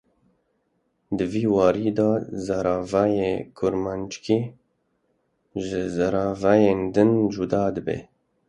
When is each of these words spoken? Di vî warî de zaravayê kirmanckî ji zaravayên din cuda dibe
Di 1.17 1.25
vî 1.31 1.43
warî 1.55 1.89
de 1.99 2.09
zaravayê 2.45 3.33
kirmanckî 3.57 4.39
ji 5.65 5.81
zaravayên 5.97 6.81
din 6.95 7.11
cuda 7.33 7.65
dibe 7.75 7.97